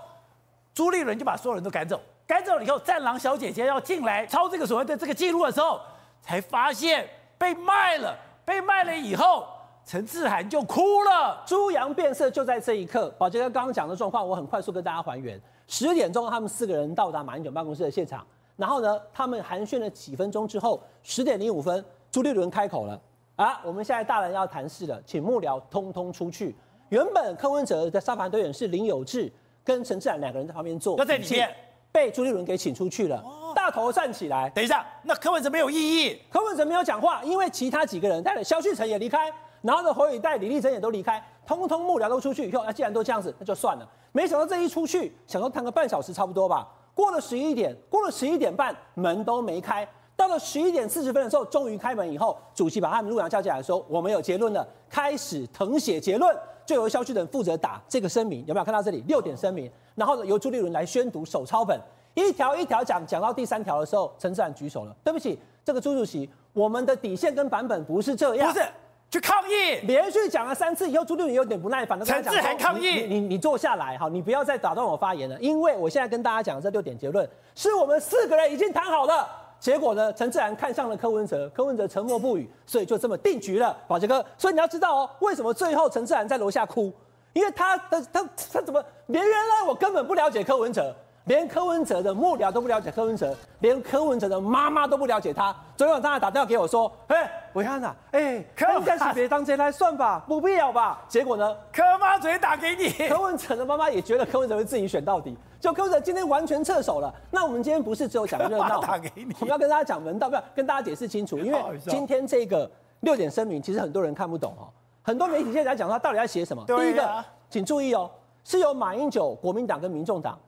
[0.76, 5.80] 朱立伦就把所有人都赶走，赶走了以后，战狼小姐姐要进来抄这个所谓的这个记录的时候，
[6.22, 9.48] 才发现被卖了，被卖了以后。
[9.88, 13.10] 陈志涵就哭了，猪羊变色就在这一刻。
[13.18, 15.42] 宝杰哥刚刚讲的状况，我很快速跟大家还原。
[15.66, 23.00] 十点钟，他们四个人到达马英九办公室的现场，然后呢，他们寒暄了几分钟之后，十点零五分，朱立伦开口了
[23.38, 26.54] ：“啊，我们现在大人要谈事了，请幕僚通通出去。”
[26.90, 29.32] 原本柯文哲的沙盘推演是林有志
[29.64, 31.50] 跟陈智菡两个人在旁边坐，要在里面
[31.94, 33.24] 被朱立伦给请出去了，
[33.56, 34.50] 大头站起来。
[34.50, 39.32] 等一下，那柯文哲没有异议，柯文哲没有讲话，因为其他几个人带了萧旭岑也离开。
[39.68, 43.86] 然后呢，侯友宜带李丽珍也都离开，通通幕僚都出去以后，那既然都这样子，那就算了。
[44.14, 46.66] 没想到这一出去，想说谈个半小时差不多吧。
[46.96, 49.86] 过了十一点，过了十一点半，门都没开。
[50.16, 56.34] 到了十一点四十分的时候，终于开门以后，主席把他们幕僚叫进来说：“我们有结论了，开始誊写结论。”
[56.66, 59.70] 就由肖旭等负责打这个声明，有没有看到这里六点声明？
[59.96, 61.78] 然后呢，由朱立伦来宣读手抄本，
[62.14, 64.96] 一条一条讲，讲到第三条的时候，陈智菡举手了。
[65.04, 68.52] 对不起，这个朱主席，我们的底线跟版本不是这样。
[68.52, 68.66] 不是。
[69.10, 79.26] 去抗议，连续讲了三次以后，朱立伦有点不耐烦的跟他讲：“陈智菡抗议，你你你坐下来，好，你不要再打断我发言了，因为我现在跟大家讲的这六点结论是我们四个人已经谈好了。
[79.60, 84.24] 结果呢，陈智菡看上了柯文哲，柯文哲沉默不语，所以就这么定局了，宝杰哥。
[84.38, 86.92] 所以你要知道哦，为什么最后陈智菡在楼下哭？
[87.32, 90.94] 因为他的他他，他怎么连原来我根本不了解柯文哲。”
[91.28, 95.54] 连柯文哲的幕僚都不了解柯文哲，连柯文哲的妈妈都不了解他。
[95.76, 107.14] 昨天晚上还打电话给我说：“哎，暐瀚啊，哎，柯应该是别当真来算吧，不必要吧。”结果呢，柯妈昨天打给你，柯文哲的妈妈也觉得柯文哲会自己选到底，就柯文哲今天完全撤手了。
[107.30, 111.60] 那我们今天不是只有讲热闹，打给你，我们要跟大家讲门道，不要跟大家解释清楚，因为
[111.90, 114.72] 今天这个六点声明，其实很多人看不懂哦。
[115.02, 116.64] 很多媒体现在讲他到底在写什么？
[116.64, 118.10] 啊、第一个，请注意哦，
[118.46, 120.40] 是由马英九、国民党跟民众党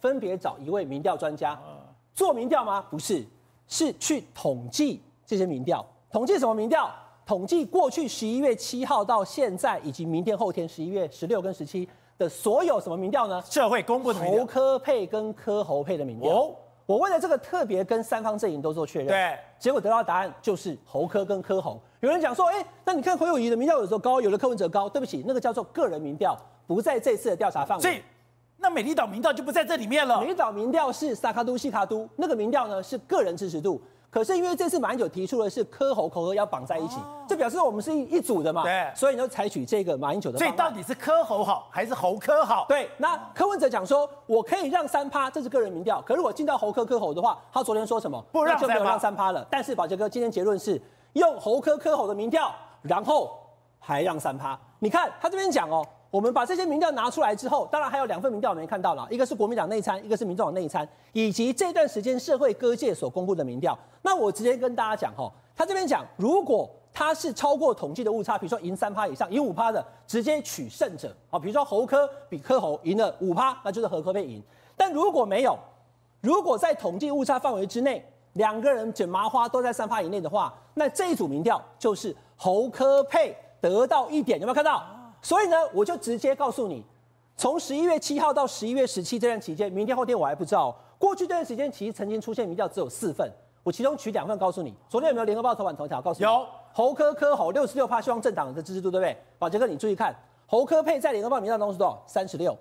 [0.00, 1.58] 分别找一位民调专家
[2.14, 2.84] 做民调吗？
[2.90, 3.24] 不是，
[3.66, 5.84] 是去统计这些民调。
[6.10, 6.90] 统计什么民调？
[7.26, 13.42] 统计过去十一月七号到现在，以及明天、后天十一月十六跟十七的所有什么民调呢？
[13.42, 14.18] 社会公布的。
[14.18, 16.32] 侯科配跟柯侯配的民调。
[16.32, 16.54] 哦，
[16.86, 19.08] 我为了这个特别跟三方阵营都做确认。
[19.08, 21.78] 对，结果得到答案就是侯科跟柯侯。
[22.00, 24.88] 有人讲说，哎，那你看侯友宜的民调有时候高，有的柯文哲高。
[24.88, 26.34] 对不起，那个叫做个人民调，
[26.66, 28.02] 不在这次的调查范围。
[28.58, 30.20] 那美丽岛民调就不在这里面了。
[30.20, 33.80] 美丽岛民调是萨卡都、西卡都，那个民调呢是个人支持度。
[34.10, 38.62] 可是因为这次马英九提出的是科侯口合要绑在一起，这表示我们是一一组的嘛。
[38.62, 40.38] 对，所以你就采取这个马英九的。
[40.38, 42.64] 所以到底是科侯好还是侯科好？
[42.68, 46.00] 对，那柯文哲讲说，我可以让三趴，这是个人民调。
[46.02, 48.20] 可是我进到侯科科侯的话，他昨天说什么？
[48.32, 49.46] 不让就没有让三趴了。
[49.50, 50.80] 但是宝杰哥今天结论是
[51.12, 52.50] 用侯科科侯的民调。
[52.82, 53.36] 然后
[53.80, 63.78] 还让三趴，你看他这边讲哦，我们把这些民调拿出来之后，当然还有两份民调我们看到了，一个是国民党内参，一个是民众党内参，以及这段时间社会各界所公布的民调。
[64.02, 74.42] 那我直接跟大家讲哈，他这边讲，如果他是超过统计的误差，比如说赢三趴以上，赢五趴的，直接取胜者啊，比如说侯科比柯侯赢了五趴，那就是侯柯配赢。
[74.76, 75.58] 但如果没有，
[76.22, 82.16] 如果在统计误差范围之内，两个人捡麻花都在三趴以内的话，那这一组民调就是。
[82.40, 84.80] 侯科配得到一点，有没有看到？
[85.20, 86.84] 所以呢，我就直接告诉你，
[87.36, 90.74] 从十一月七号到十一月十七这段期间，明天后天我还不知道。
[90.98, 93.30] 过去这段时间其实曾经出现民调只有四份，
[93.62, 94.74] 我其中取两份告诉你。
[94.88, 96.24] 昨天有没有联合报头版头条告诉你？
[96.24, 96.46] 有。
[96.72, 99.16] 侯科科侯六十六趴，希望政党的支持度对不对？
[99.38, 100.14] 宝杰哥，你注意看，
[100.46, 102.02] 侯科配在联合报民调中是多少？
[102.06, 102.56] 三十六。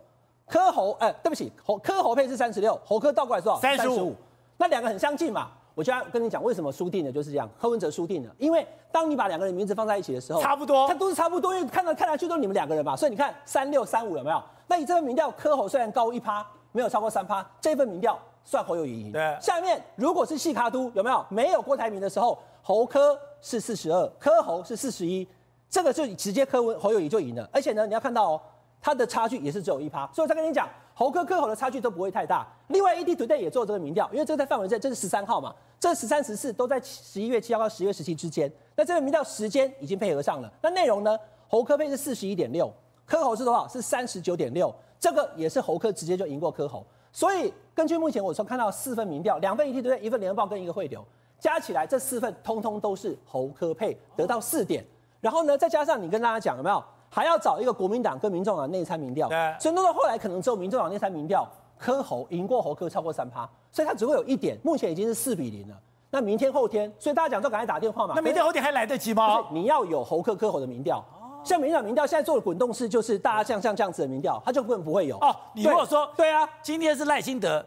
[0.48, 3.60] 科侯，哎，对不起，侯科侯配是三十六，侯科倒过来是多少？
[3.60, 4.16] 三十五。
[4.58, 5.52] 那两个很相近嘛。
[5.78, 7.48] 我就要跟你讲，为什么输定了就是这样。
[7.62, 12.96] 柯文哲输定了，因为当你把两个人名字放在一起的时候，差不多，他都是差不多，因为看到看来去都是你们两个人嘛。
[12.96, 14.42] 所以你看三六三五有没有？
[14.66, 19.12] 那你这份民调，柯侯虽然高一趴，没有超过三趴，这份民调算侯友宜赢。
[19.12, 19.38] 对。
[19.40, 21.24] 下面如果是细卡都有没有？
[21.30, 25.28] 没有郭台铭的时候，侯柯是四十二，柯侯是四十一，
[25.70, 27.48] 这个就直接柯文侯友宜就赢了。
[27.54, 28.42] 而且呢，你要看到哦，
[28.82, 30.10] 他的差距也是只有一趴。
[30.12, 30.68] 所以我再跟你讲。
[31.00, 32.48] 侯科科侯的差距都不会太大。
[32.70, 38.52] 另外，ETtoday 也做这个民调，因为这个在范围在，这是十三号嘛，这十三、十四都在十一月七号到十月十七之间。
[38.76, 40.52] 那这个民调时间已经配合上了。
[40.60, 41.16] 那内容呢？
[41.48, 42.74] 侯科配是四十一点六，
[43.06, 43.68] 科侯是多少？
[43.68, 44.74] 是三十九点六。
[45.00, 46.84] 这个也是侯科直接就赢过科侯。
[47.12, 51.06] 所以根据目前我所看到四份民调，两份 ETtoday，一份联合报跟一个汇流，
[51.40, 54.84] 加起来这四份通通都是侯科配得到四点。
[55.22, 56.84] 然后呢，再加上你跟大家讲有没有？
[57.18, 59.28] 还要找一个国民党跟民众党内参民调，
[59.60, 65.76] 所以弄到后来可能只有民众党内参民调，柯侯赢过侯柯超过三趴，所以他只会有一点，目前已经是四比零了。
[66.12, 68.14] 那明天后天，所以大家讲都赶快打电话嘛。
[68.16, 69.44] 那明天后天还来得及吗？
[69.52, 71.04] 你要有侯柯柯侯的民调，
[71.44, 75.18] 像民进党民调现在做的滚动式，就是大家像像这样子的民调，他就根本不会有。
[75.18, 77.66] 哦，你如果说对啊，今天是赖清德、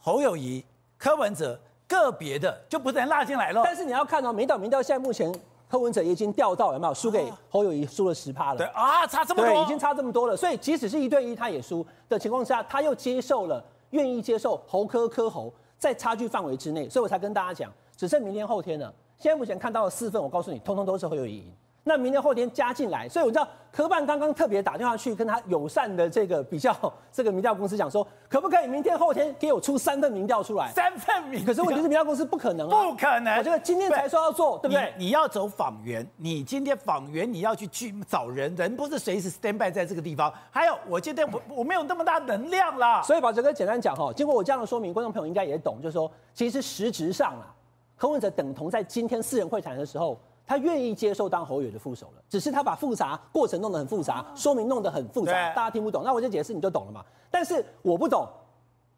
[0.00, 0.64] 侯友谊、
[0.96, 1.56] 柯文哲
[1.86, 3.62] 个别的，就不能拉进来了。
[3.64, 5.32] 但是你要看到、哦、民进党民调现在目前。
[5.68, 8.56] 柯文哲已经掉到有没有输给侯友谊输了十趴了？
[8.56, 10.36] 对啊，差这么多，已经差这么多了。
[10.36, 18.92] 所以即使是一对一，他也输的情况下，他又接受了，愿意接受侯科科侯在差距范围之内，所以我才跟大家讲，只剩明天后天了。
[19.18, 21.52] 现在目前看到的四份，我告诉你，通通都是侯友谊赢。
[21.88, 26.76] 那明天后天加进来，所以我知道科办刚刚特别打电话去跟他友善的这个比较
[27.10, 30.70] 这个民调公司讲说，可不可以明天后天给我出三份民调出来？
[30.72, 33.38] 三份民调，可是问题是民调公司不可能啊，不可能。
[33.38, 34.94] 我觉得今天才说要做，对，对不对？
[34.98, 40.30] 你，你要走访员，你今天访员你要去去找人，人不是随时 stand by 在这个地方。
[40.50, 43.00] 还有，我今天我我没有那么大能量啦。
[43.00, 47.48] 所以宝哲哥简单讲哈，经过我这样的说明，观众朋友应该也懂，就是说，其实实质上啊，
[47.96, 50.20] 柯文哲等同在今天四人会谈的时候。
[50.48, 56.02] 他愿意接受当侯友的副手了，只是他把复杂过程弄得很复杂，说明弄得很复杂，大家听不懂。
[56.02, 57.04] 那我就解释，你就懂了嘛。
[57.30, 58.26] 但是我不懂，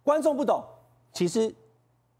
[0.04, 0.62] 观众不懂，
[1.12, 1.52] 其实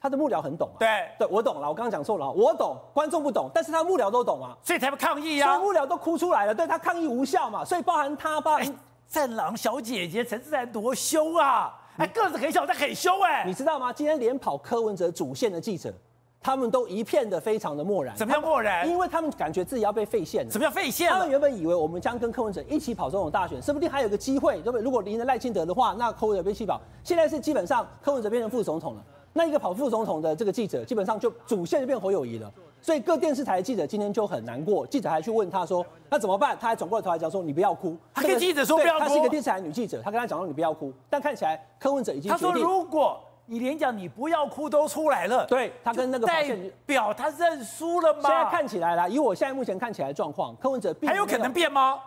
[0.01, 0.79] 他的幕僚很懂啊。
[0.81, 5.55] 对，对我懂了，我刚刚讲错了，我懂，观众不懂，但是他幕僚都懂啊，所以才不抗议啊。
[5.55, 7.65] 所以幕僚都哭出来了，对他抗议无效嘛。
[7.65, 13.45] 所以包含他，包含战狼小姐姐陈智菡多凶啊，哎，个子很小，但很凶哎。
[13.47, 13.93] 你知道吗？
[13.93, 15.95] 今天连跑柯文哲主线的记者。
[16.43, 18.17] 他们都一片的非常的漠然。
[18.17, 18.89] 怎么样漠然？
[18.89, 20.51] 因为他们感觉自己要被废线了。
[20.51, 21.11] 什么叫废线？
[21.11, 24.83] 他们原本以为我们将跟柯文哲一起跑总统大选，说不定还有个机会，对不对？
[24.83, 26.81] 如果赢了赖清德的话，那柯文哲被弃保。
[27.05, 32.51] 现在是基本上柯文哲变成副总统了，那一个跑副总统的这个记者，基本上就主线就变侯友谊了。
[32.81, 42.31] 所以各电视台的记者今天就很难过，记者还去问他说：“那怎么办？”他还转过来头来讲说：“你不要哭。”他跟记者说：“不要哭。”他是一个电视台女记者，他跟他讲说：“你不要哭。”但看起来柯文哲已经。
[42.31, 46.45] 他说：“如果。”你连讲你不要哭都出来了，对他跟那个代
[46.87, 48.21] 表他认输了吗？
[48.23, 51.99] 现在看起来啦，以我现在目前看起来的状况，柯文哲并还有可能变吗？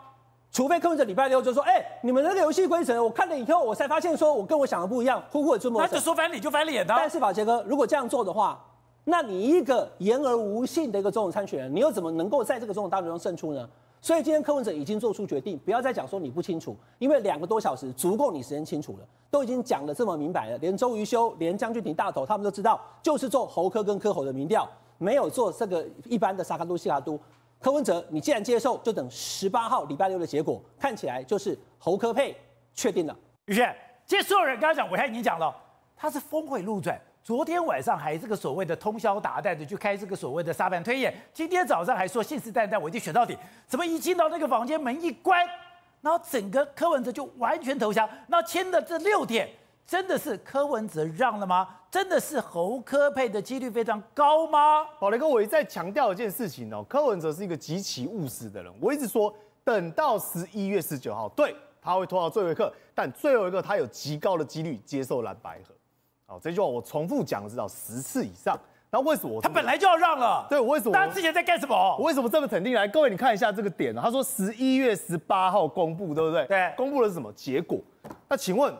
[0.52, 5.74] 除非柯文哲礼拜六就说，哎、欸，你们那个游戏规则，我看了以后，我才发现说我跟我想的不一样，呼呼的尊。
[5.74, 6.94] 那就说翻脸就翻脸的。
[6.96, 8.64] 但是法杰哥，如果这样做的话，
[9.04, 13.68] 那你一个言而无信的一个总统参选人，你又怎么能够在这个总统大选中胜出呢？
[14.04, 27.18] 所以今天柯文哲已经做出决定，不要再讲说你不清楚，因为两个多小时足够你时间清楚了，都已经讲得这么明白了，连周瑜修、连江俊廷大头他们都知道，就是做侯科跟柯侯的民调，没有做这个一般的沙卡都、西卡都。
[27.62, 32.36] 柯文哲，你既然接受，就等十八号礼拜六的结果，看起来就是侯科配
[32.74, 33.18] 确定了。
[33.46, 33.74] 宇轩，
[34.06, 35.56] 今天所有人刚刚讲，我还已经讲了，
[35.96, 37.00] 他是峰回路转。
[37.24, 45.48] 昨天晚上还这个所谓的通宵达旦的去开这个所谓的沙盘推演，今天早上还说信誓旦旦我一定选到底，怎么一进到那个房间门一关，
[46.02, 48.10] 然后整个柯文哲就完全投降？
[48.28, 49.50] 那签的这六点
[49.88, 51.66] 真的是柯文哲让了吗？
[51.90, 54.84] 真的是侯科配的几率非常高吗？
[55.00, 59.34] 宝杰哥，我一再强调一件事情哦，柯文哲是一个极其务实的人，我一直说
[59.64, 65.74] 等到十一月十九号，对，他会拖到最后一刻，但最后一个他有极高的几率接受蓝白合。
[66.34, 68.60] 好，这句话我重复讲了至少十次以上。
[68.90, 70.48] 那为什么他本来就要让了？
[70.50, 70.92] 对，为什么？
[70.92, 71.76] 他之前在干什么？
[72.00, 72.74] 我为什么这么肯定？
[72.74, 74.02] 来，各位你看一下这个点啊。
[74.02, 76.44] 他说十一月十八号公布，对不对？
[76.48, 76.74] 对。
[76.76, 77.80] 公布的是什么结果？
[78.28, 78.74] 那请问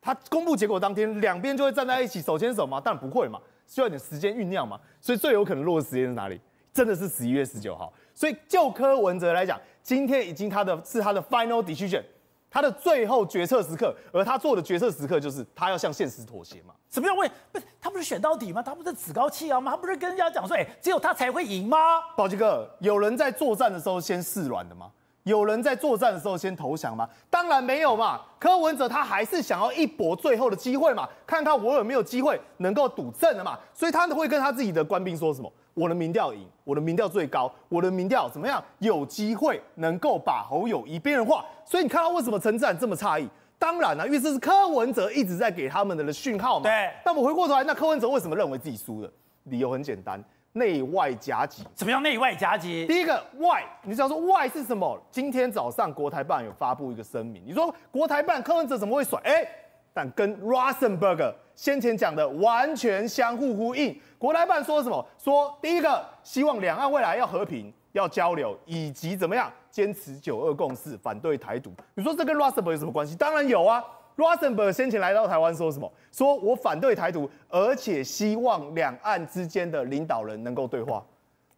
[0.00, 2.80] 他公布结果当天，两边就会站在一起手牵手吗？
[2.80, 4.78] 当然不会嘛，需要一点时间酝酿嘛。
[5.00, 6.40] 所以最有可能落的时间是哪里？
[6.72, 7.92] 真的是十一月十九号。
[8.14, 12.04] 所以就柯文哲来讲，今天已经他的是他的 final decision。
[12.52, 16.74] 他的最后决策时刻，而他做的决策时刻就是他要向现实妥协嘛？
[16.90, 17.28] 什么叫为？
[17.50, 18.62] 不是他不是选到底吗？
[18.62, 19.70] 他不是趾高气扬吗？
[19.70, 21.78] 他不是跟人家讲说，哎，只有他才会赢吗？
[22.14, 24.90] 宝鸡哥，有人在作战的时候先示软的吗？
[25.24, 27.08] 有人在作战的时候先投降吗？
[27.30, 28.20] 当然没有嘛。
[28.38, 33.58] 柯文哲他还是想要一搏最后的机会嘛，看看我有没有机会能够赌正的嘛。
[33.72, 35.52] 所以他会跟他自己的官兵说什么？
[35.74, 38.62] 我的民调赢，我的民调最高，我的民调怎么样？
[38.78, 41.44] 有机会能够把侯友谊边缘化。
[41.64, 43.28] 所以你看到为什么陈志涵这么诧异？
[43.58, 46.64] 当然了、啊，因为这是柯文哲一直在给他们的讯号嘛。
[46.64, 46.90] 对。
[47.06, 49.10] 那我回过头来，那柯文哲为什么认为自己输了？
[49.44, 51.62] 理由很简单，内外夹击。
[51.76, 52.86] 什么叫内外夹击？
[52.86, 55.00] 第一个外，你想说外是什么？
[55.10, 59.20] 今天早上国台办有发布一个声明，你说国台办柯文哲怎么会甩？
[59.24, 59.46] 哎，
[59.92, 63.98] 但跟 Rosenberg 先前讲的完全相互呼应。
[64.18, 65.06] 国台办说什么？
[65.18, 67.72] 说第一个希望两岸未来要和平。
[67.92, 71.70] 要交流，以及怎么样坚持九二共识，反对台独。
[71.94, 73.14] 你说这跟 Rosenberg 有什么关系？
[73.14, 73.84] 当然有啊。
[74.16, 75.90] Rosenberg 先前来到台湾说什么？
[76.10, 81.04] 说我反对台独，而且希望两岸之间的领导人能够对话。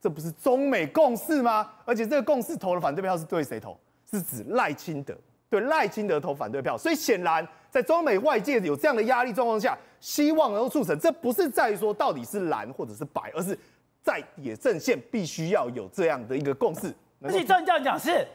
[0.00, 1.70] 这不是中美共识吗？
[1.84, 3.78] 而且这个共识投的反对票是对谁投？
[4.10, 5.14] 是指赖清德，
[5.48, 6.76] 对赖清德投反对票。
[6.76, 10.98] 所以显然，在中美外界有这样的压力状况下，希望能够促成。
[10.98, 13.58] 这不是在于说到底是蓝或者是白，而是。
[14.02, 18.28] 在野阵线必须要有这样的一个共识，而且照你这样讲是，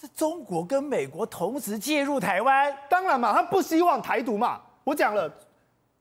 [0.00, 4.60] 是中国跟美国同时介入台湾，当然嘛，他不希望台独嘛。
[4.84, 5.28] 我讲了，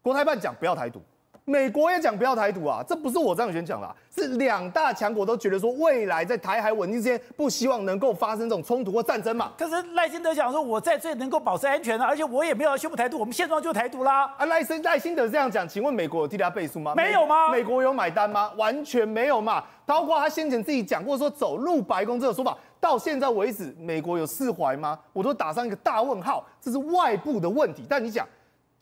[0.03, 1.01] 国台办讲不要台独。
[1.49, 9.53] 美国也讲不要台独啊，这不是我张宇轩讲的，是两大强国都觉得说，未来在台海稳定之间，不希望能够发生这种冲突或战争嘛。
[9.57, 14.25] 可是赖清德讲说，我在这里能够保持安全啊，而且我也没有要宣布台独，我们现状就是台独啦。
[14.37, 16.93] 啊，赖森赖清德这样讲，请问美国有替他背书吗？
[16.97, 17.49] 没有吗？
[17.49, 18.51] 美国有买单吗？
[18.57, 19.63] 完全没有嘛。
[19.85, 24.99] 包括他先前自己讲过说走入白宫这个说法，到现在为止，美国有释怀吗？
[25.13, 26.45] 我都打上一个大问号。
[26.59, 28.27] 这是外部的问题，但你讲。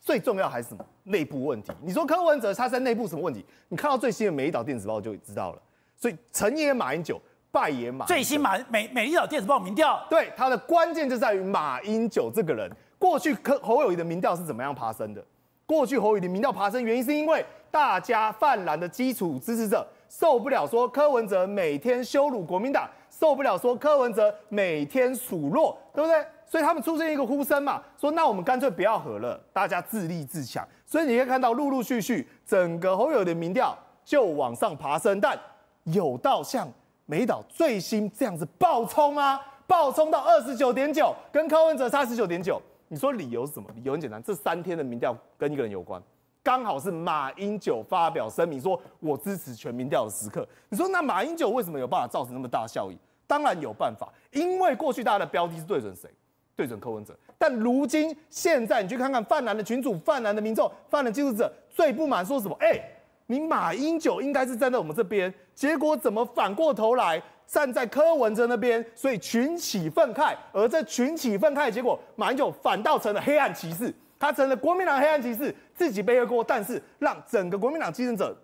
[0.06, 0.86] 最重要还是什么？
[1.02, 1.72] 内部问题。
[1.82, 3.44] 你说柯文哲他在内部什么问题？
[3.68, 5.60] 你看到最新的《美丽岛电子报》就知道了。
[5.96, 8.14] 所以成也马英九，败也马英九。
[8.14, 12.70] 最新马美美丽岛电子报民调，对它的关键就在于马英九这个人。
[12.98, 15.24] 过去柯侯友谊的民调是怎么样爬升的？
[15.66, 26.24] 过去侯友谊的民调爬升原因是因为大家泛蓝的基础支持者受不了说柯文哲每天羞辱国民党，受不了说柯文哲每天数落，对不对？
[26.48, 30.66] 所以他们出现一个呼声嘛，说那我们干脆不要合了，大家自立自强。
[30.86, 35.36] 所以你可以看到陆陆续续整个侯友的民调就往上爬升，但
[35.84, 36.68] 有到像
[37.06, 39.40] 美岛最新这样子爆冲啊？
[39.66, 42.62] 爆冲到二十九点九，跟柯文哲差十九点九。
[42.86, 43.68] 你说理由是什么？
[43.74, 46.00] 理由很简单，这三天的民调跟一个人有关，
[46.44, 50.46] 刚好是马英九发表声明说我支持全民调的时刻。
[50.68, 52.96] 你说那马英九为什么有办法造成那么大的效益？
[53.26, 56.08] 当然有办法，因为过去大家的标的是对准谁？
[56.56, 57.14] 对准柯文哲。
[57.38, 62.56] 但如今现在你去看看泛蓝的群主、泛蓝的民众、泛蓝技术者最不满说什么？
[62.60, 62.80] 哎，
[63.26, 68.84] 你马英九应该是站在我们这边，结果怎么反过头来站在柯文哲那边？
[68.94, 78.34] 所以群起愤慨，而这群起愤慨的结果，马英九反倒成了黑暗骑士，他成了国民党黑暗骑士，自己背黑锅，但是让整个国民党基层者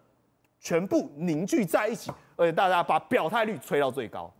[0.60, 4.32] 全部凝聚在一起，而且大家把表态率吹到最高。